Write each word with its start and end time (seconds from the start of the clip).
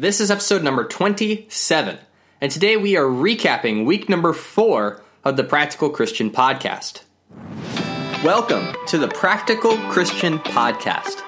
This 0.00 0.18
is 0.18 0.30
episode 0.30 0.62
number 0.62 0.84
27, 0.84 1.98
and 2.40 2.50
today 2.50 2.78
we 2.78 2.96
are 2.96 3.04
recapping 3.04 3.84
week 3.84 4.08
number 4.08 4.32
four 4.32 5.02
of 5.24 5.36
the 5.36 5.44
Practical 5.44 5.90
Christian 5.90 6.30
Podcast. 6.30 7.02
Welcome 8.24 8.74
to 8.86 8.96
the 8.96 9.08
Practical 9.08 9.76
Christian 9.90 10.38
Podcast. 10.38 11.20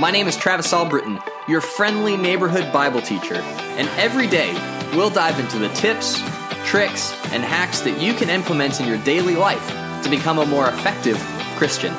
My 0.00 0.10
name 0.10 0.26
is 0.26 0.36
Travis 0.36 0.72
Albritton, 0.72 1.20
your 1.46 1.60
friendly 1.60 2.16
neighborhood 2.16 2.72
Bible 2.72 3.00
teacher, 3.00 3.36
and 3.36 3.88
every 3.90 4.26
day 4.26 4.52
we'll 4.96 5.08
dive 5.08 5.38
into 5.38 5.60
the 5.60 5.68
tips, 5.68 6.20
tricks, 6.64 7.12
and 7.26 7.44
hacks 7.44 7.82
that 7.82 8.02
you 8.02 8.12
can 8.12 8.28
implement 8.28 8.80
in 8.80 8.88
your 8.88 8.98
daily 9.04 9.36
life 9.36 9.68
to 10.02 10.10
become 10.10 10.40
a 10.40 10.46
more 10.46 10.66
effective 10.66 11.16
Christian. 11.54 11.94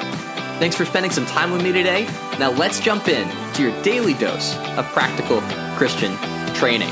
Thanks 0.59 0.75
for 0.75 0.83
spending 0.83 1.11
some 1.11 1.25
time 1.25 1.53
with 1.53 1.63
me 1.63 1.71
today. 1.71 2.03
Now 2.37 2.51
let's 2.51 2.81
jump 2.81 3.07
in 3.07 3.29
to 3.53 3.63
your 3.63 3.81
daily 3.81 4.15
dose 4.15 4.57
of 4.77 4.85
practical 4.87 5.39
Christian 5.77 6.17
training. 6.55 6.91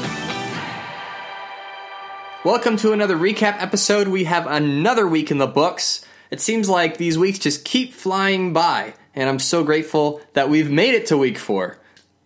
Welcome 2.43 2.77
to 2.77 2.91
another 2.91 3.17
recap 3.17 3.59
episode. 3.59 4.07
We 4.07 4.26
have 4.26 4.45
another 4.45 5.07
week 5.07 5.31
in 5.31 5.39
the 5.39 5.48
books. 5.48 6.05
It 6.30 6.39
seems 6.39 6.70
like 6.70 6.98
these 6.98 7.17
weeks 7.17 7.40
just 7.40 7.66
keep 7.66 7.95
flying 7.95 8.53
by, 8.53 8.93
and 9.16 9.27
I'm 9.27 9.40
so 9.40 9.63
grateful 9.63 10.21
that 10.34 10.49
we've 10.49 10.70
made 10.70 10.93
it 10.93 11.07
to 11.07 11.17
week 11.17 11.40
four. 11.40 11.79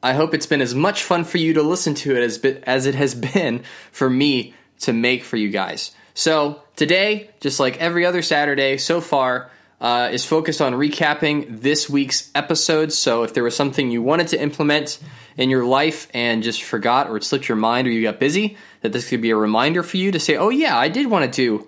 I 0.03 0.11
hope 0.11 0.33
it's 0.33 0.47
been 0.47 0.59
as 0.59 0.75
much 0.75 1.01
fun 1.01 1.23
for 1.23 1.37
you 1.37 1.53
to 1.53 1.63
listen 1.63 1.95
to 1.95 2.17
it 2.17 2.23
as, 2.23 2.37
as 2.63 2.85
it 2.85 2.95
has 2.95 3.15
been 3.33 3.63
for 3.93 4.09
me 4.09 4.53
to 4.79 4.91
make 4.91 5.23
for 5.23 5.37
you 5.37 5.47
guys. 5.47 5.91
So, 6.13 6.63
today, 6.75 7.29
just 7.39 7.61
like 7.61 7.77
every 7.77 8.05
other 8.05 8.21
Saturday 8.21 8.75
so 8.75 8.99
far, 8.99 9.49
uh, 9.81 10.09
is 10.11 10.25
focused 10.25 10.61
on 10.61 10.73
recapping 10.73 11.61
this 11.61 11.89
week's 11.89 12.29
episodes. 12.35 12.97
So 12.97 13.23
if 13.23 13.33
there 13.33 13.43
was 13.43 13.55
something 13.55 13.91
you 13.91 14.01
wanted 14.01 14.27
to 14.29 14.41
implement 14.41 14.99
in 15.37 15.49
your 15.49 15.65
life 15.65 16.09
and 16.13 16.43
just 16.43 16.63
forgot 16.63 17.09
or 17.09 17.17
it 17.17 17.23
slipped 17.23 17.47
your 17.47 17.55
mind 17.55 17.87
or 17.87 17.91
you 17.91 18.01
got 18.01 18.19
busy, 18.19 18.57
that 18.81 18.91
this 18.91 19.07
could 19.09 19.21
be 19.21 19.29
a 19.29 19.35
reminder 19.37 19.83
for 19.83 19.97
you 19.97 20.11
to 20.11 20.19
say, 20.19 20.35
oh, 20.35 20.49
yeah, 20.49 20.77
I 20.77 20.89
did 20.89 21.07
want 21.07 21.31
to 21.31 21.31
do 21.31 21.67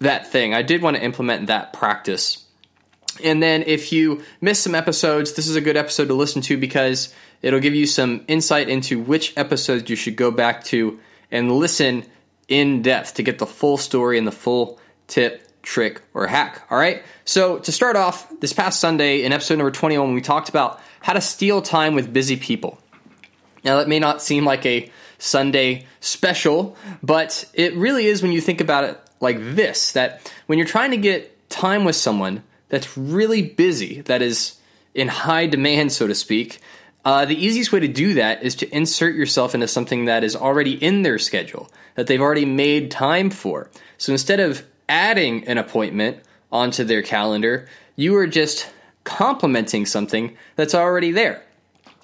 that 0.00 0.30
thing. 0.30 0.52
I 0.52 0.62
did 0.62 0.82
want 0.82 0.96
to 0.96 1.02
implement 1.02 1.46
that 1.46 1.72
practice. 1.72 2.44
And 3.22 3.42
then 3.42 3.62
if 3.66 3.92
you 3.92 4.22
miss 4.40 4.60
some 4.60 4.74
episodes, 4.74 5.32
this 5.32 5.48
is 5.48 5.56
a 5.56 5.60
good 5.60 5.76
episode 5.76 6.08
to 6.08 6.14
listen 6.14 6.42
to 6.42 6.56
because 6.56 7.12
it'll 7.42 7.60
give 7.60 7.74
you 7.74 7.86
some 7.86 8.24
insight 8.28 8.68
into 8.68 9.00
which 9.00 9.36
episodes 9.36 9.88
you 9.88 9.96
should 9.96 10.16
go 10.16 10.30
back 10.30 10.64
to 10.64 10.98
and 11.30 11.52
listen 11.52 12.04
in 12.48 12.82
depth 12.82 13.14
to 13.14 13.22
get 13.22 13.38
the 13.38 13.46
full 13.46 13.76
story 13.76 14.18
and 14.18 14.26
the 14.26 14.32
full 14.32 14.80
tip 15.06 15.47
trick, 15.62 16.00
or 16.14 16.26
hack. 16.26 16.62
All 16.70 16.78
right. 16.78 17.02
So 17.24 17.58
to 17.58 17.72
start 17.72 17.96
off, 17.96 18.28
this 18.40 18.52
past 18.52 18.80
Sunday 18.80 19.22
in 19.22 19.32
episode 19.32 19.56
number 19.56 19.70
21, 19.70 20.14
we 20.14 20.20
talked 20.20 20.48
about 20.48 20.80
how 21.00 21.12
to 21.12 21.20
steal 21.20 21.62
time 21.62 21.94
with 21.94 22.12
busy 22.12 22.36
people. 22.36 22.78
Now, 23.64 23.76
that 23.78 23.88
may 23.88 23.98
not 23.98 24.22
seem 24.22 24.44
like 24.44 24.64
a 24.64 24.90
Sunday 25.18 25.86
special, 26.00 26.76
but 27.02 27.44
it 27.52 27.74
really 27.74 28.06
is 28.06 28.22
when 28.22 28.32
you 28.32 28.40
think 28.40 28.60
about 28.60 28.84
it 28.84 29.00
like 29.20 29.38
this 29.40 29.92
that 29.92 30.32
when 30.46 30.58
you're 30.58 30.66
trying 30.66 30.92
to 30.92 30.96
get 30.96 31.48
time 31.50 31.84
with 31.84 31.96
someone 31.96 32.42
that's 32.68 32.96
really 32.96 33.42
busy, 33.42 34.02
that 34.02 34.22
is 34.22 34.58
in 34.94 35.08
high 35.08 35.46
demand, 35.46 35.92
so 35.92 36.06
to 36.06 36.14
speak, 36.14 36.60
uh, 37.04 37.24
the 37.24 37.34
easiest 37.34 37.72
way 37.72 37.80
to 37.80 37.88
do 37.88 38.14
that 38.14 38.42
is 38.42 38.54
to 38.56 38.68
insert 38.74 39.14
yourself 39.14 39.54
into 39.54 39.66
something 39.68 40.04
that 40.04 40.24
is 40.24 40.36
already 40.36 40.72
in 40.72 41.02
their 41.02 41.18
schedule, 41.18 41.70
that 41.94 42.06
they've 42.06 42.20
already 42.20 42.44
made 42.44 42.90
time 42.90 43.30
for. 43.30 43.70
So 43.96 44.12
instead 44.12 44.40
of 44.40 44.64
adding 44.88 45.46
an 45.46 45.58
appointment 45.58 46.18
onto 46.50 46.84
their 46.84 47.02
calendar, 47.02 47.68
you 47.96 48.16
are 48.16 48.26
just 48.26 48.70
complementing 49.04 49.86
something 49.86 50.36
that's 50.56 50.74
already 50.74 51.10
there. 51.10 51.42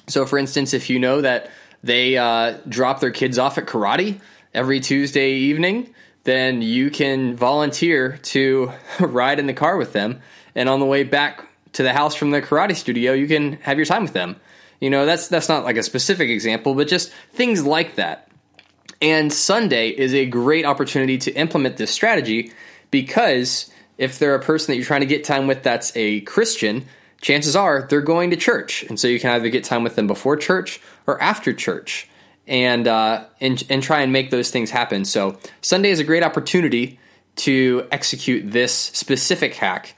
So, 0.06 0.26
for 0.26 0.38
instance, 0.38 0.74
if 0.74 0.90
you 0.90 0.98
know 0.98 1.20
that 1.20 1.50
they 1.82 2.16
uh, 2.16 2.58
drop 2.68 3.00
their 3.00 3.10
kids 3.10 3.38
off 3.38 3.58
at 3.58 3.66
karate 3.66 4.20
every 4.52 4.80
Tuesday 4.80 5.32
evening, 5.32 5.94
then 6.24 6.62
you 6.62 6.90
can 6.90 7.36
volunteer 7.36 8.18
to 8.22 8.72
ride 9.00 9.38
in 9.38 9.46
the 9.46 9.52
car 9.52 9.76
with 9.76 9.92
them. 9.92 10.20
And 10.54 10.68
on 10.68 10.80
the 10.80 10.86
way 10.86 11.04
back 11.04 11.46
to 11.72 11.82
the 11.82 11.92
house 11.92 12.14
from 12.14 12.30
the 12.30 12.40
karate 12.40 12.76
studio, 12.76 13.12
you 13.12 13.26
can 13.26 13.54
have 13.62 13.76
your 13.76 13.86
time 13.86 14.02
with 14.02 14.12
them. 14.12 14.36
You 14.80 14.90
know, 14.90 15.06
that's 15.06 15.28
that's 15.28 15.48
not 15.48 15.64
like 15.64 15.76
a 15.76 15.82
specific 15.82 16.28
example, 16.28 16.74
but 16.74 16.88
just 16.88 17.12
things 17.32 17.64
like 17.64 17.96
that. 17.96 18.28
And 19.00 19.32
Sunday 19.32 19.88
is 19.88 20.14
a 20.14 20.26
great 20.26 20.64
opportunity 20.64 21.18
to 21.18 21.32
implement 21.32 21.76
this 21.76 21.90
strategy 21.90 22.52
because 22.94 23.72
if 23.98 24.20
they're 24.20 24.36
a 24.36 24.40
person 24.40 24.70
that 24.70 24.76
you're 24.76 24.86
trying 24.86 25.00
to 25.00 25.06
get 25.06 25.24
time 25.24 25.48
with 25.48 25.64
that's 25.64 25.90
a 25.96 26.20
Christian, 26.20 26.86
chances 27.20 27.56
are 27.56 27.88
they're 27.90 28.00
going 28.00 28.30
to 28.30 28.36
church. 28.36 28.84
And 28.84 29.00
so 29.00 29.08
you 29.08 29.18
can 29.18 29.30
either 29.30 29.48
get 29.48 29.64
time 29.64 29.82
with 29.82 29.96
them 29.96 30.06
before 30.06 30.36
church 30.36 30.80
or 31.04 31.20
after 31.20 31.52
church 31.52 32.08
and, 32.46 32.86
uh, 32.86 33.24
and, 33.40 33.64
and 33.68 33.82
try 33.82 34.02
and 34.02 34.12
make 34.12 34.30
those 34.30 34.52
things 34.52 34.70
happen. 34.70 35.04
So 35.04 35.40
Sunday 35.60 35.90
is 35.90 35.98
a 35.98 36.04
great 36.04 36.22
opportunity 36.22 37.00
to 37.38 37.88
execute 37.90 38.52
this 38.52 38.72
specific 38.72 39.56
hack. 39.56 39.96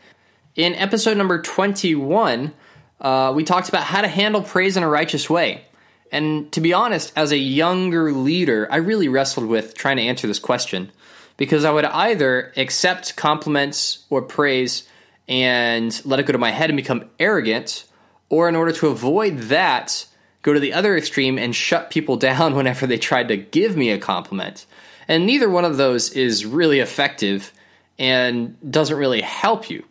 In 0.54 0.74
episode 0.74 1.18
number 1.18 1.42
21, 1.42 2.54
uh, 3.02 3.32
we 3.36 3.44
talked 3.44 3.68
about 3.68 3.82
how 3.82 4.00
to 4.00 4.08
handle 4.08 4.40
praise 4.40 4.78
in 4.78 4.82
a 4.82 4.88
righteous 4.88 5.28
way. 5.28 5.66
And 6.10 6.50
to 6.52 6.62
be 6.62 6.72
honest, 6.72 7.12
as 7.14 7.30
a 7.30 7.36
younger 7.36 8.10
leader, 8.10 8.66
I 8.70 8.76
really 8.76 9.08
wrestled 9.08 9.48
with 9.48 9.74
trying 9.74 9.98
to 9.98 10.04
answer 10.04 10.26
this 10.26 10.38
question 10.38 10.92
because 11.36 11.64
I 11.64 11.70
would 11.70 11.84
either 11.84 12.52
accept 12.56 13.16
compliments 13.16 14.04
or 14.10 14.22
praise 14.22 14.88
and 15.28 16.00
let 16.04 16.20
it 16.20 16.26
go 16.26 16.32
to 16.32 16.38
my 16.38 16.50
head 16.50 16.70
and 16.70 16.76
become 16.76 17.10
arrogant, 17.18 17.84
or 18.28 18.48
in 18.48 18.56
order 18.56 18.72
to 18.72 18.88
avoid 18.88 19.38
that, 19.38 20.06
go 20.42 20.52
to 20.52 20.60
the 20.60 20.72
other 20.72 20.96
extreme 20.96 21.38
and 21.38 21.54
shut 21.54 21.90
people 21.90 22.16
down 22.28 22.54
whenever 22.54 22.86
they 22.86 22.98
tried 22.98 23.28
to 23.28 23.36
give 23.36 23.76
me 23.76 23.90
a 23.90 23.98
compliment. 23.98 24.66
And 25.08 25.26
neither 25.26 25.48
one 25.48 25.64
of 25.64 25.76
those 25.76 26.10
is 26.10 26.44
really 26.44 26.80
effective 26.80 27.52
and 27.98 28.56
doesn't 28.70 28.96
really 28.96 29.20
help 29.20 29.70
you. 29.70 29.84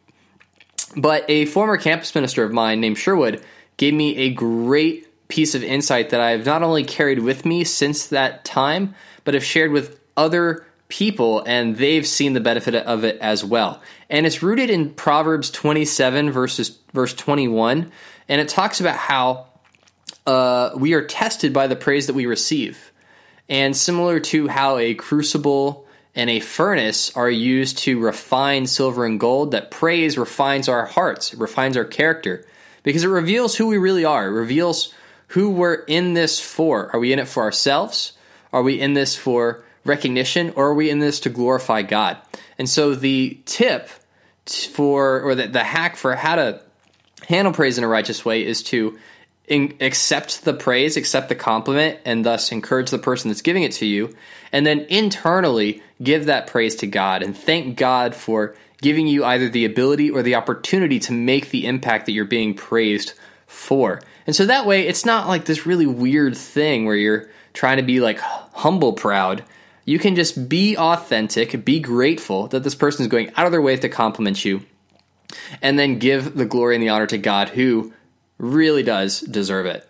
But 0.98 1.26
a 1.30 1.46
former 1.46 1.78
campus 1.78 2.16
minister 2.16 2.44
of 2.44 2.54
mine 2.54 2.80
named 2.80 2.98
Sherwood 2.98 3.44
gave 3.78 3.94
me 3.94 4.16
a 4.18 4.34
great 4.34 5.28
piece 5.28 5.56
of 5.56 5.64
insight 5.64 6.10
that 6.10 6.22
I've 6.22 6.46
not 6.46 6.64
only 6.64 6.84
carried 6.84 7.20
with 7.20 7.46
me 7.46 7.64
since 7.64 8.08
that 8.08 8.46
time, 8.46 8.96
but 9.24 9.34
have 9.34 9.44
shared 9.44 9.72
with 9.72 10.00
other 10.16 10.66
people 10.88 11.44
and 11.46 11.78
they've 11.78 12.06
seen 12.06 12.34
the 12.34 12.40
benefit 12.40 12.76
of 12.76 13.04
it 13.04 13.18
as 13.20 13.44
well. 13.44 13.82
And 14.10 14.26
it's 14.26 14.44
rooted 14.44 14.70
in 14.70 14.94
Proverbs 14.94 15.50
27 15.52 16.32
verses 16.32 16.78
verse 16.94 17.14
21 17.14 17.92
and 18.28 18.42
it 18.42 18.50
talks 18.50 18.80
about 18.80 18.96
how 18.96 19.48
uh, 20.26 20.72
we 20.76 20.94
are 20.94 21.06
tested 21.06 21.54
by 21.54 21.68
the 21.68 21.76
praise 21.76 22.08
that 22.08 22.14
we 22.14 22.26
receive. 22.26 22.92
And 23.48 23.76
similar 23.76 24.20
to 24.22 24.48
how 24.48 24.78
a 24.78 24.96
crucible 24.96 25.86
and 26.16 26.30
a 26.30 26.40
furnace 26.40 27.16
are 27.16 27.30
used 27.30 27.80
to 27.80 28.00
refine 28.00 28.66
silver 28.66 29.06
and 29.06 29.20
gold, 29.20 29.52
that 29.52 29.70
praise 29.70 30.18
refines 30.18 30.68
our 30.68 30.86
hearts, 30.86 31.34
it 31.34 31.40
refines 31.40 31.78
our 31.78 31.86
character 31.86 32.46
because 32.84 33.04
it 33.04 33.10
reveals 33.10 33.56
who 33.56 33.68
we 33.68 33.78
really 33.78 34.06
are. 34.06 34.28
It 34.28 34.32
reveals 34.32 34.94
who 35.30 35.50
we're 35.50 35.74
in 35.74 36.14
this 36.14 36.40
for. 36.40 36.92
Are 36.94 37.00
we 37.00 37.12
in 37.12 37.20
it 37.20 37.28
for 37.28 37.44
ourselves? 37.44 38.14
Are 38.54 38.64
we 38.64 38.80
in 38.80 38.94
this 38.94 39.16
for 39.16 39.64
recognition 39.86 40.52
or 40.56 40.68
are 40.68 40.74
we 40.74 40.90
in 40.90 41.00
this 41.00 41.20
to 41.22 41.30
glorify 41.30 41.82
God? 41.82 42.18
And 42.58 42.70
so 42.70 42.96
the 42.96 43.40
tip 43.46 43.90
for, 44.46 45.22
or 45.22 45.36
the, 45.36 45.48
the 45.48 45.64
hack 45.64 45.96
for 45.96 46.16
how 46.16 46.36
to 46.36 46.62
handle 47.28 47.54
praise 47.54 47.78
in 47.78 47.84
a 47.84 47.88
righteous 47.88 48.26
way 48.26 48.46
is 48.46 48.64
to 48.64 48.98
in, 49.48 49.76
accept 49.80 50.44
the 50.44 50.54
praise, 50.54 50.98
accept 50.98 51.30
the 51.30 51.36
compliment, 51.36 52.00
and 52.06 52.26
thus 52.26 52.52
encourage 52.52 52.90
the 52.90 52.98
person 52.98 53.30
that's 53.30 53.42
giving 53.42 53.64
it 53.64 53.74
to 53.74 53.86
you. 53.86 54.16
And 54.52 54.66
then 54.66 54.82
internally 54.90 55.84
give 56.02 56.26
that 56.26 56.48
praise 56.48 56.76
to 56.78 56.88
God 56.88 57.24
and 57.24 57.38
thank 57.38 57.78
God 57.78 58.16
for 58.16 58.56
giving 58.82 59.08
you 59.08 59.24
either 59.24 59.50
the 59.50 59.66
ability 59.66 60.10
or 60.10 60.22
the 60.22 60.36
opportunity 60.36 61.00
to 61.00 61.12
make 61.12 61.50
the 61.50 61.66
impact 61.66 62.06
that 62.06 62.12
you're 62.12 62.26
being 62.26 62.54
praised 62.54 63.14
for. 63.48 64.02
And 64.28 64.36
so 64.36 64.46
that 64.46 64.66
way, 64.66 64.88
it's 64.88 65.06
not 65.06 65.28
like 65.28 65.46
this 65.46 65.66
really 65.66 65.86
weird 65.86 66.36
thing 66.36 66.86
where 66.86 66.96
you're 66.96 67.30
trying 67.54 67.78
to 67.78 67.84
be 67.84 68.00
like 68.00 68.20
humble 68.20 68.94
proud. 68.94 69.44
You 69.86 70.00
can 70.00 70.16
just 70.16 70.50
be 70.50 70.76
authentic, 70.76 71.64
be 71.64 71.80
grateful 71.80 72.48
that 72.48 72.64
this 72.64 72.76
person 72.76 73.04
is 73.04 73.08
going 73.08 73.32
out 73.38 73.46
of 73.46 73.52
their 73.52 73.62
way 73.62 73.78
to 73.78 73.88
compliment 73.88 74.44
you, 74.44 74.66
and 75.62 75.78
then 75.78 76.00
give 76.00 76.36
the 76.36 76.46
glory 76.46 76.76
and 76.76 76.84
the 76.84 76.90
honor 76.90 77.08
to 77.08 77.18
God 77.18 77.50
who 77.50 77.94
really 78.38 78.84
does 78.84 79.22
deserve 79.22 79.68
it. 79.68 79.90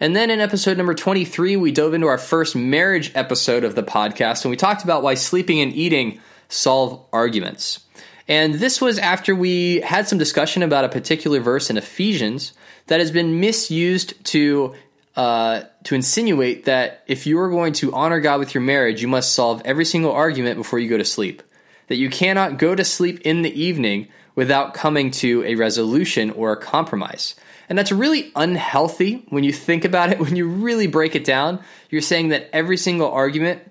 And 0.00 0.14
then 0.16 0.30
in 0.30 0.40
episode 0.40 0.76
number 0.76 0.94
23, 0.94 1.56
we 1.56 1.72
dove 1.72 1.92
into 1.92 2.06
our 2.06 2.18
first 2.18 2.56
marriage 2.56 3.12
episode 3.14 3.64
of 3.64 3.74
the 3.74 3.82
podcast, 3.82 4.44
and 4.44 4.50
we 4.50 4.56
talked 4.56 4.84
about 4.84 5.02
why 5.02 5.14
sleeping 5.14 5.60
and 5.60 5.72
eating 5.72 6.20
solve 6.48 7.04
arguments. 7.12 7.80
And 8.28 8.54
this 8.54 8.80
was 8.80 8.98
after 8.98 9.34
we 9.34 9.80
had 9.80 10.06
some 10.06 10.18
discussion 10.18 10.62
about 10.62 10.84
a 10.84 10.88
particular 10.88 11.40
verse 11.40 11.70
in 11.70 11.76
Ephesians 11.76 12.52
that 12.86 13.00
has 13.00 13.10
been 13.10 13.40
misused 13.40 14.24
to 14.26 14.74
uh, 15.18 15.64
to 15.82 15.96
insinuate 15.96 16.66
that 16.66 17.02
if 17.08 17.26
you 17.26 17.40
are 17.40 17.50
going 17.50 17.72
to 17.72 17.92
honor 17.92 18.20
God 18.20 18.38
with 18.38 18.54
your 18.54 18.62
marriage, 18.62 19.02
you 19.02 19.08
must 19.08 19.32
solve 19.32 19.60
every 19.64 19.84
single 19.84 20.12
argument 20.12 20.56
before 20.56 20.78
you 20.78 20.88
go 20.88 20.96
to 20.96 21.04
sleep. 21.04 21.42
That 21.88 21.96
you 21.96 22.08
cannot 22.08 22.56
go 22.56 22.76
to 22.76 22.84
sleep 22.84 23.22
in 23.22 23.42
the 23.42 23.60
evening 23.60 24.06
without 24.36 24.74
coming 24.74 25.10
to 25.10 25.42
a 25.42 25.56
resolution 25.56 26.30
or 26.30 26.52
a 26.52 26.56
compromise. 26.56 27.34
And 27.68 27.76
that's 27.76 27.90
really 27.90 28.30
unhealthy 28.36 29.26
when 29.30 29.42
you 29.42 29.52
think 29.52 29.84
about 29.84 30.12
it. 30.12 30.20
When 30.20 30.36
you 30.36 30.46
really 30.46 30.86
break 30.86 31.16
it 31.16 31.24
down, 31.24 31.64
you're 31.90 32.00
saying 32.00 32.28
that 32.28 32.48
every 32.52 32.76
single 32.76 33.10
argument 33.10 33.62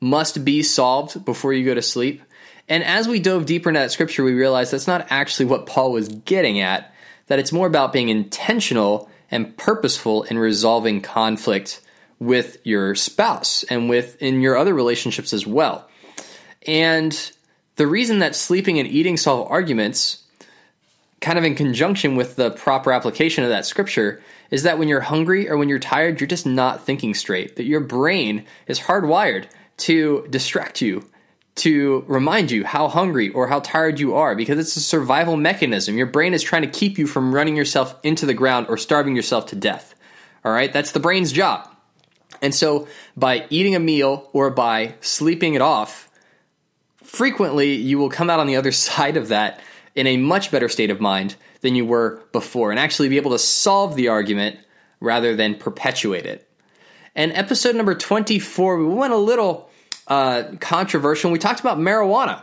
must 0.00 0.44
be 0.44 0.64
solved 0.64 1.24
before 1.24 1.52
you 1.52 1.64
go 1.64 1.74
to 1.74 1.82
sleep. 1.82 2.22
And 2.68 2.82
as 2.82 3.06
we 3.06 3.20
dove 3.20 3.46
deeper 3.46 3.68
into 3.68 3.78
that 3.78 3.92
scripture, 3.92 4.24
we 4.24 4.34
realized 4.34 4.72
that's 4.72 4.88
not 4.88 5.06
actually 5.10 5.46
what 5.46 5.66
Paul 5.66 5.92
was 5.92 6.08
getting 6.08 6.58
at, 6.58 6.92
that 7.28 7.38
it's 7.38 7.52
more 7.52 7.68
about 7.68 7.92
being 7.92 8.08
intentional 8.08 9.08
and 9.30 9.56
purposeful 9.56 10.22
in 10.24 10.38
resolving 10.38 11.00
conflict 11.00 11.80
with 12.18 12.58
your 12.64 12.94
spouse 12.94 13.64
and 13.64 13.88
with 13.88 14.20
in 14.22 14.40
your 14.40 14.56
other 14.56 14.74
relationships 14.74 15.32
as 15.32 15.46
well. 15.46 15.88
And 16.66 17.32
the 17.76 17.86
reason 17.86 18.20
that 18.20 18.34
sleeping 18.34 18.78
and 18.78 18.88
eating 18.88 19.16
solve 19.16 19.50
arguments, 19.50 20.24
kind 21.20 21.38
of 21.38 21.44
in 21.44 21.54
conjunction 21.54 22.16
with 22.16 22.36
the 22.36 22.50
proper 22.50 22.92
application 22.92 23.44
of 23.44 23.50
that 23.50 23.66
scripture, 23.66 24.22
is 24.50 24.62
that 24.62 24.78
when 24.78 24.88
you're 24.88 25.00
hungry 25.00 25.48
or 25.48 25.56
when 25.56 25.68
you're 25.68 25.78
tired, 25.78 26.20
you're 26.20 26.28
just 26.28 26.46
not 26.46 26.84
thinking 26.84 27.14
straight. 27.14 27.56
That 27.56 27.64
your 27.64 27.80
brain 27.80 28.44
is 28.66 28.80
hardwired 28.80 29.46
to 29.78 30.26
distract 30.30 30.80
you, 30.80 31.04
to 31.56 32.04
remind 32.06 32.50
you 32.50 32.64
how 32.64 32.88
hungry 32.88 33.30
or 33.30 33.48
how 33.48 33.60
tired 33.60 33.98
you 33.98 34.14
are, 34.14 34.34
because 34.34 34.58
it's 34.58 34.76
a 34.76 34.80
survival 34.80 35.36
mechanism. 35.36 35.96
Your 35.96 36.06
brain 36.06 36.34
is 36.34 36.42
trying 36.42 36.62
to 36.62 36.68
keep 36.68 36.98
you 36.98 37.06
from 37.06 37.34
running 37.34 37.56
yourself 37.56 37.96
into 38.02 38.26
the 38.26 38.34
ground 38.34 38.66
or 38.68 38.76
starving 38.76 39.16
yourself 39.16 39.46
to 39.46 39.56
death. 39.56 39.94
All 40.44 40.52
right, 40.52 40.72
that's 40.72 40.92
the 40.92 41.00
brain's 41.00 41.32
job. 41.32 41.68
And 42.42 42.54
so 42.54 42.86
by 43.16 43.46
eating 43.48 43.74
a 43.74 43.80
meal 43.80 44.28
or 44.32 44.50
by 44.50 44.94
sleeping 45.00 45.54
it 45.54 45.62
off, 45.62 46.10
frequently 47.02 47.74
you 47.74 47.98
will 47.98 48.10
come 48.10 48.28
out 48.28 48.40
on 48.40 48.46
the 48.46 48.56
other 48.56 48.72
side 48.72 49.16
of 49.16 49.28
that 49.28 49.60
in 49.94 50.06
a 50.06 50.18
much 50.18 50.50
better 50.50 50.68
state 50.68 50.90
of 50.90 51.00
mind 51.00 51.36
than 51.62 51.74
you 51.74 51.86
were 51.86 52.22
before 52.32 52.70
and 52.70 52.78
actually 52.78 53.08
be 53.08 53.16
able 53.16 53.30
to 53.30 53.38
solve 53.38 53.96
the 53.96 54.08
argument 54.08 54.58
rather 55.00 55.34
than 55.34 55.54
perpetuate 55.54 56.26
it. 56.26 56.48
And 57.14 57.32
episode 57.32 57.74
number 57.74 57.94
24, 57.94 58.76
we 58.76 58.84
went 58.84 59.14
a 59.14 59.16
little 59.16 59.70
uh, 60.08 60.44
controversial. 60.60 61.30
We 61.30 61.38
talked 61.38 61.60
about 61.60 61.78
marijuana. 61.78 62.42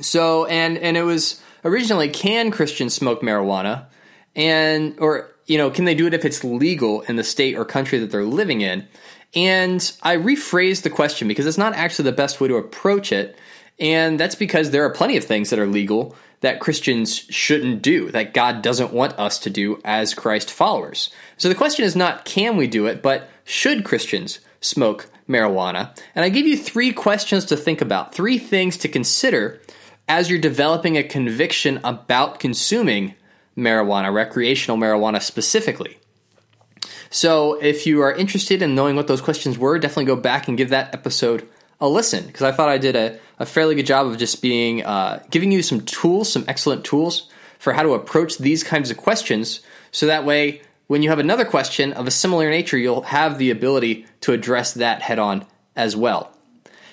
So, 0.00 0.44
and, 0.46 0.76
and 0.78 0.96
it 0.96 1.02
was 1.02 1.40
originally 1.64 2.08
can 2.08 2.50
Christians 2.50 2.94
smoke 2.94 3.22
marijuana? 3.22 3.86
And, 4.34 4.98
or, 4.98 5.30
you 5.46 5.56
know, 5.56 5.70
can 5.70 5.86
they 5.86 5.94
do 5.94 6.06
it 6.06 6.14
if 6.14 6.24
it's 6.24 6.44
legal 6.44 7.00
in 7.02 7.16
the 7.16 7.24
state 7.24 7.56
or 7.56 7.64
country 7.64 7.98
that 7.98 8.10
they're 8.10 8.24
living 8.24 8.60
in? 8.60 8.86
And 9.34 9.92
I 10.02 10.16
rephrased 10.16 10.82
the 10.82 10.90
question 10.90 11.28
because 11.28 11.46
it's 11.46 11.58
not 11.58 11.74
actually 11.74 12.04
the 12.04 12.16
best 12.16 12.40
way 12.40 12.48
to 12.48 12.56
approach 12.56 13.12
it. 13.12 13.38
And 13.78 14.18
that's 14.18 14.34
because 14.34 14.70
there 14.70 14.84
are 14.84 14.90
plenty 14.90 15.16
of 15.16 15.24
things 15.24 15.50
that 15.50 15.58
are 15.58 15.66
legal 15.66 16.14
that 16.40 16.60
Christians 16.60 17.14
shouldn't 17.14 17.82
do, 17.82 18.10
that 18.10 18.34
God 18.34 18.62
doesn't 18.62 18.92
want 18.92 19.18
us 19.18 19.38
to 19.40 19.50
do 19.50 19.80
as 19.84 20.14
Christ 20.14 20.50
followers. 20.50 21.10
So 21.38 21.48
the 21.48 21.54
question 21.54 21.84
is 21.84 21.96
not 21.96 22.24
can 22.24 22.56
we 22.56 22.66
do 22.66 22.86
it, 22.86 23.02
but 23.02 23.28
should 23.44 23.84
Christians 23.84 24.40
smoke 24.60 25.08
marijuana? 25.28 25.96
And 26.14 26.24
I 26.24 26.28
give 26.28 26.46
you 26.46 26.56
three 26.56 26.92
questions 26.92 27.44
to 27.46 27.56
think 27.56 27.80
about, 27.80 28.14
three 28.14 28.38
things 28.38 28.76
to 28.78 28.88
consider 28.88 29.60
as 30.08 30.30
you're 30.30 30.38
developing 30.38 30.96
a 30.96 31.02
conviction 31.02 31.80
about 31.84 32.38
consuming 32.38 33.14
marijuana, 33.56 34.12
recreational 34.12 34.76
marijuana 34.76 35.20
specifically. 35.20 35.98
So 37.10 37.54
if 37.54 37.86
you 37.86 38.02
are 38.02 38.12
interested 38.12 38.62
in 38.62 38.74
knowing 38.74 38.96
what 38.96 39.06
those 39.06 39.20
questions 39.20 39.58
were, 39.58 39.78
definitely 39.78 40.04
go 40.04 40.16
back 40.16 40.48
and 40.48 40.56
give 40.56 40.70
that 40.70 40.94
episode 40.94 41.48
a 41.80 41.88
listen 41.88 42.26
because 42.26 42.42
I 42.42 42.52
thought 42.52 42.68
I 42.68 42.78
did 42.78 42.96
a, 42.96 43.18
a, 43.38 43.46
fairly 43.46 43.74
good 43.74 43.86
job 43.86 44.06
of 44.06 44.16
just 44.16 44.40
being 44.40 44.82
uh, 44.82 45.22
giving 45.30 45.52
you 45.52 45.62
some 45.62 45.82
tools, 45.82 46.32
some 46.32 46.44
excellent 46.48 46.84
tools 46.84 47.28
for 47.58 47.72
how 47.72 47.82
to 47.82 47.94
approach 47.94 48.38
these 48.38 48.64
kinds 48.64 48.90
of 48.90 48.96
questions. 48.96 49.60
So 49.92 50.06
that 50.06 50.24
way, 50.24 50.62
when 50.86 51.02
you 51.02 51.10
have 51.10 51.18
another 51.18 51.44
question 51.44 51.92
of 51.92 52.06
a 52.06 52.10
similar 52.10 52.48
nature, 52.50 52.78
you'll 52.78 53.02
have 53.02 53.38
the 53.38 53.50
ability 53.50 54.06
to 54.20 54.32
address 54.32 54.74
that 54.74 55.02
head 55.02 55.18
on 55.18 55.44
as 55.74 55.96
well. 55.96 56.32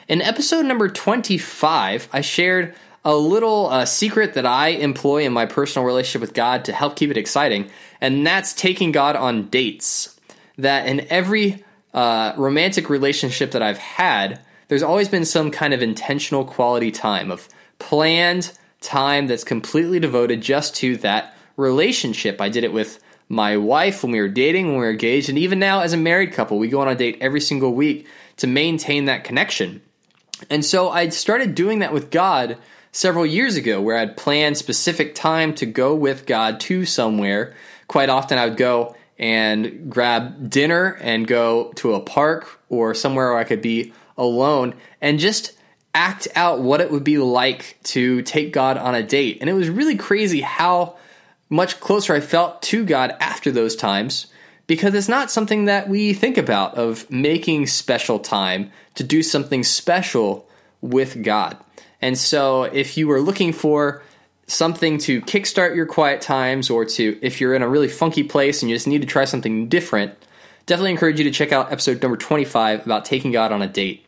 In 0.07 0.21
episode 0.21 0.65
number 0.65 0.89
25, 0.89 2.09
I 2.11 2.21
shared 2.21 2.75
a 3.05 3.15
little 3.15 3.67
uh, 3.67 3.85
secret 3.85 4.33
that 4.33 4.45
I 4.45 4.69
employ 4.69 5.23
in 5.23 5.33
my 5.33 5.45
personal 5.45 5.85
relationship 5.85 6.21
with 6.21 6.33
God 6.33 6.65
to 6.65 6.73
help 6.73 6.95
keep 6.95 7.11
it 7.11 7.17
exciting, 7.17 7.69
and 8.01 8.25
that's 8.25 8.53
taking 8.53 8.91
God 8.91 9.15
on 9.15 9.47
dates. 9.49 10.19
That 10.57 10.87
in 10.87 11.07
every 11.09 11.63
uh, 11.93 12.33
romantic 12.37 12.89
relationship 12.89 13.51
that 13.51 13.61
I've 13.61 13.77
had, 13.77 14.39
there's 14.67 14.83
always 14.83 15.09
been 15.09 15.25
some 15.25 15.51
kind 15.51 15.73
of 15.73 15.81
intentional 15.81 16.45
quality 16.45 16.91
time 16.91 17.31
of 17.31 17.49
planned 17.79 18.57
time 18.81 19.27
that's 19.27 19.43
completely 19.43 19.99
devoted 19.99 20.41
just 20.41 20.75
to 20.77 20.97
that 20.97 21.35
relationship. 21.57 22.41
I 22.41 22.49
did 22.49 22.63
it 22.63 22.73
with 22.73 23.02
my 23.29 23.57
wife 23.57 24.03
when 24.03 24.11
we 24.11 24.19
were 24.19 24.27
dating, 24.27 24.67
when 24.67 24.75
we 24.75 24.81
were 24.81 24.91
engaged, 24.91 25.29
and 25.29 25.37
even 25.37 25.59
now 25.59 25.81
as 25.81 25.93
a 25.93 25.97
married 25.97 26.33
couple, 26.33 26.59
we 26.59 26.67
go 26.67 26.81
on 26.81 26.87
a 26.87 26.95
date 26.95 27.17
every 27.21 27.41
single 27.41 27.73
week 27.73 28.07
to 28.37 28.47
maintain 28.47 29.05
that 29.05 29.23
connection. 29.23 29.81
And 30.49 30.63
so 30.65 30.89
I 30.89 31.09
started 31.09 31.55
doing 31.55 31.79
that 31.79 31.93
with 31.93 32.11
God 32.11 32.57
several 32.91 33.25
years 33.25 33.55
ago 33.55 33.81
where 33.81 33.97
I'd 33.97 34.17
planned 34.17 34.57
specific 34.57 35.15
time 35.15 35.53
to 35.55 35.65
go 35.65 35.95
with 35.95 36.25
God 36.25 36.59
to 36.61 36.85
somewhere. 36.85 37.55
Quite 37.87 38.09
often 38.09 38.37
I 38.37 38.47
would 38.47 38.57
go 38.57 38.95
and 39.17 39.89
grab 39.91 40.49
dinner 40.49 40.97
and 41.01 41.27
go 41.27 41.71
to 41.77 41.93
a 41.93 42.01
park 42.01 42.59
or 42.69 42.93
somewhere 42.93 43.31
where 43.31 43.39
I 43.39 43.43
could 43.43 43.61
be 43.61 43.93
alone 44.17 44.75
and 45.01 45.19
just 45.19 45.53
act 45.95 46.27
out 46.35 46.61
what 46.61 46.81
it 46.81 46.91
would 46.91 47.03
be 47.03 47.17
like 47.17 47.77
to 47.83 48.21
take 48.23 48.51
God 48.51 48.77
on 48.77 48.95
a 48.95 49.03
date. 49.03 49.37
And 49.41 49.49
it 49.49 49.53
was 49.53 49.69
really 49.69 49.95
crazy 49.95 50.41
how 50.41 50.97
much 51.53 51.79
closer 51.79 52.15
I 52.15 52.19
felt 52.19 52.63
to 52.63 52.83
God 52.83 53.15
after 53.19 53.51
those 53.51 53.75
times 53.75 54.25
because 54.65 54.94
it's 54.95 55.07
not 55.07 55.29
something 55.29 55.65
that 55.65 55.88
we 55.88 56.13
think 56.13 56.38
about 56.38 56.75
of 56.75 57.09
making 57.11 57.67
special 57.67 58.17
time 58.17 58.71
to 58.95 59.03
do 59.03 59.21
something 59.21 59.63
special 59.63 60.47
with 60.81 61.21
God. 61.23 61.57
And 62.01 62.17
so 62.17 62.63
if 62.63 62.97
you 62.97 63.07
were 63.07 63.21
looking 63.21 63.53
for 63.53 64.01
something 64.47 64.97
to 65.00 65.21
kickstart 65.21 65.75
your 65.75 65.85
quiet 65.85 66.21
times 66.21 66.69
or 66.69 66.85
to 66.85 67.19
if 67.21 67.39
you're 67.39 67.53
in 67.53 67.61
a 67.61 67.69
really 67.69 67.88
funky 67.88 68.23
place 68.23 68.61
and 68.61 68.69
you 68.69 68.75
just 68.75 68.88
need 68.88 69.01
to 69.01 69.07
try 69.07 69.25
something 69.25 69.69
different, 69.69 70.13
definitely 70.65 70.91
encourage 70.91 71.19
you 71.19 71.25
to 71.25 71.31
check 71.31 71.51
out 71.51 71.71
episode 71.71 72.01
number 72.01 72.17
25 72.17 72.85
about 72.85 73.05
taking 73.05 73.31
God 73.31 73.51
on 73.51 73.61
a 73.61 73.67
date. 73.67 74.05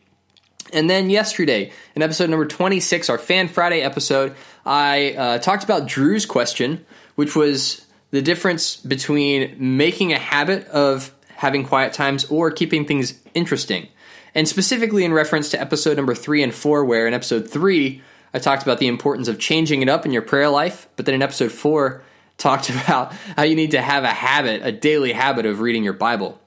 And 0.72 0.90
then 0.90 1.10
yesterday, 1.10 1.70
in 1.94 2.02
episode 2.02 2.28
number 2.28 2.46
26, 2.46 3.08
our 3.08 3.18
Fan 3.18 3.46
Friday 3.46 3.82
episode, 3.82 4.34
I 4.64 5.12
uh, 5.12 5.38
talked 5.38 5.62
about 5.62 5.86
Drew's 5.86 6.26
question, 6.26 6.84
which 7.16 7.34
was 7.34 7.84
the 8.10 8.22
difference 8.22 8.76
between 8.76 9.56
making 9.58 10.12
a 10.12 10.18
habit 10.18 10.66
of 10.68 11.12
having 11.34 11.64
quiet 11.64 11.92
times 11.92 12.24
or 12.26 12.50
keeping 12.50 12.86
things 12.86 13.20
interesting. 13.34 13.88
And 14.34 14.46
specifically 14.46 15.04
in 15.04 15.12
reference 15.12 15.50
to 15.50 15.60
episode 15.60 15.96
number 15.96 16.14
3 16.14 16.42
and 16.42 16.54
4, 16.54 16.84
where 16.84 17.06
in 17.06 17.14
episode 17.14 17.50
3, 17.50 18.02
I 18.32 18.38
talked 18.38 18.62
about 18.62 18.78
the 18.78 18.86
importance 18.86 19.28
of 19.28 19.38
changing 19.38 19.82
it 19.82 19.88
up 19.88 20.06
in 20.06 20.12
your 20.12 20.22
prayer 20.22 20.48
life, 20.48 20.88
but 20.96 21.06
then 21.06 21.14
in 21.14 21.22
episode 21.22 21.52
4, 21.52 22.02
talked 22.38 22.68
about 22.68 23.14
how 23.34 23.44
you 23.44 23.56
need 23.56 23.70
to 23.70 23.80
have 23.80 24.04
a 24.04 24.08
habit, 24.08 24.60
a 24.62 24.70
daily 24.70 25.12
habit 25.12 25.46
of 25.46 25.60
reading 25.60 25.82
your 25.82 25.94
Bible. 25.94 26.38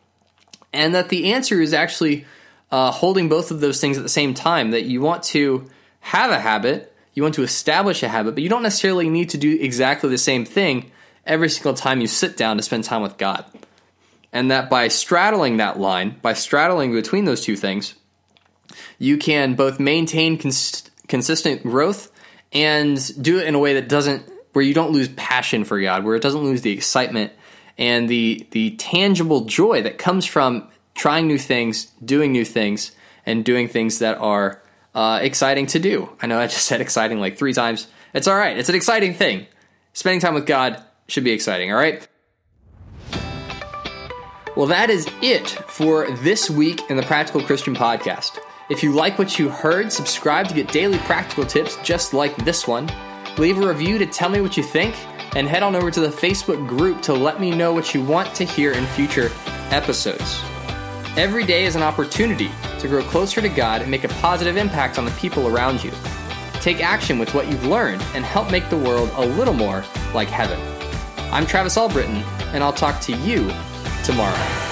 And 0.72 0.94
that 0.94 1.10
the 1.10 1.34
answer 1.34 1.60
is 1.60 1.74
actually 1.74 2.26
uh, 2.72 2.92
holding 2.92 3.28
both 3.28 3.50
of 3.50 3.60
those 3.60 3.82
things 3.82 3.98
at 3.98 4.04
the 4.04 4.10
same 4.10 4.36
time. 4.36 4.72
That 4.72 4.86
you 4.86 5.02
want 5.02 5.24
to 5.24 5.68
have 6.02 6.30
a 6.30 6.40
habit, 6.40 6.96
you 7.20 7.24
want 7.24 7.36
to 7.36 7.44
establish 7.44 8.02
a 8.02 8.08
habit, 8.08 8.34
but 8.34 8.44
you 8.44 8.48
don't 8.48 8.64
necessarily 8.64 9.10
need 9.10 9.32
to 9.32 9.38
do 9.38 9.58
exactly 9.60 10.10
the 10.10 10.18
same 10.18 10.46
thing 10.46 10.90
every 11.26 11.50
single 11.50 11.74
time 11.74 12.00
you 12.00 12.08
sit 12.08 12.38
down 12.38 12.56
to 12.56 12.64
spend 12.64 12.86
time 12.86 13.02
with 13.02 13.18
God. 13.18 13.44
And 14.32 14.50
that 14.52 14.70
by 14.70 14.88
straddling 14.88 15.58
that 15.58 15.78
line, 15.78 16.18
by 16.22 16.32
straddling 16.32 16.94
between 16.94 17.26
those 17.26 17.42
two 17.42 17.58
things, 17.58 17.94
you 19.00 19.18
can 19.18 19.56
both 19.56 19.82
maintain 19.82 20.38
cons- 20.38 20.90
consistent 21.10 21.62
growth 21.62 22.10
and 22.54 23.22
do 23.22 23.38
it 23.38 23.48
in 23.48 23.54
a 23.54 23.60
way 23.60 23.74
that 23.74 23.90
doesn't 23.90 24.24
where 24.54 24.64
you 24.64 24.74
don't 24.74 24.92
lose 24.92 25.10
passion 25.10 25.66
for 25.66 25.78
God, 25.82 26.06
where 26.06 26.16
it 26.16 26.22
doesn't 26.22 26.42
lose 26.42 26.62
the 26.62 26.72
excitement 26.72 27.34
and 27.78 28.08
the 28.08 28.48
the 28.52 28.78
tangible 28.78 29.42
joy 29.42 29.82
that 29.82 29.98
comes 29.98 30.26
from 30.26 30.70
trying 30.96 31.28
new 31.28 31.38
things, 31.38 31.88
doing 32.04 32.32
new 32.32 32.46
things, 32.46 32.94
and 33.26 33.44
doing 33.44 33.68
things 33.68 34.00
that 34.00 34.18
are 34.20 34.62
uh, 34.96 35.20
exciting 35.22 35.68
to 35.68 35.80
do. 35.80 36.10
I 36.22 36.28
know 36.28 36.40
I 36.40 36.48
just 36.48 36.66
said 36.66 36.82
exciting 36.82 37.20
like 37.20 37.38
three 37.38 37.54
times. 37.54 37.88
It's 38.14 38.28
all 38.28 38.38
right. 38.38 38.58
It's 38.58 38.70
an 38.70 38.76
exciting 38.76 39.14
thing. 39.14 39.48
Spending 39.94 40.20
time 40.20 40.34
with 40.34 40.46
God 40.46 40.84
should 41.08 41.24
be 41.24 41.32
exciting. 41.32 41.72
All 41.72 41.78
right. 41.78 42.08
Well, 44.56 44.68
that 44.68 44.90
is 44.90 45.08
it 45.22 45.48
for 45.48 46.12
this 46.18 46.50
week 46.50 46.82
in 46.90 46.98
the 46.98 47.04
Practical 47.04 47.42
Christian 47.42 47.76
Podcast. 47.76 48.40
If 48.70 48.84
you 48.84 48.92
like 48.92 49.18
what 49.18 49.40
you 49.40 49.50
heard, 49.50 49.92
subscribe 49.92 50.48
to 50.48 50.54
get 50.54 50.72
daily 50.72 50.98
practical 51.00 51.46
tips 51.46 51.78
just 51.84 52.14
like 52.14 52.36
this 52.44 52.68
one. 52.68 52.90
Leave 53.38 53.58
a 53.58 53.68
review 53.68 53.98
to 53.98 54.06
tell 54.06 54.30
me 54.30 54.42
what 54.42 54.58
you 54.58 54.64
think, 54.64 54.96
and 55.36 55.48
head 55.48 55.64
on 55.64 55.76
over 55.76 55.90
to 55.90 56.02
the 56.02 56.10
Facebook 56.10 56.68
group 56.68 57.02
to 57.04 57.14
let 57.14 57.40
me 57.40 57.52
know 57.52 57.74
what 57.74 57.94
you 57.94 58.04
want 58.04 58.36
to 58.36 58.44
hear 58.44 58.74
in 58.74 58.86
future 58.88 59.32
episodes. 59.72 60.42
Every 61.16 61.46
day 61.46 61.66
is 61.66 61.76
an 61.76 61.82
opportunity 61.82 62.52
to 62.80 62.88
grow 62.88 63.04
closer 63.04 63.42
to 63.42 63.50
God 63.50 63.82
and 63.82 63.92
make 63.92 64.04
a 64.04 64.10
positive 64.10 64.58
impact 64.58 64.98
on 64.98 65.06
the 65.06 65.12
people 65.12 65.48
around 65.48 65.84
you. 65.84 65.92
Take 66.62 66.82
action 66.82 67.20
with 67.20 67.34
what 67.34 67.48
you've 67.48 67.66
learned 67.66 68.02
and 68.14 68.26
help 68.26 68.52
make 68.52 68.70
the 68.70 68.78
world 68.78 69.10
a 69.16 69.26
little 69.26 69.54
more 69.54 69.84
like 70.14 70.28
heaven. 70.28 70.60
I'm 71.32 71.46
Travis 71.46 71.78
Albritton, 71.78 72.24
and 72.54 72.64
I'll 72.64 72.74
talk 72.74 73.00
to 73.02 73.16
you 73.16 73.52
tomorrow. 74.04 74.69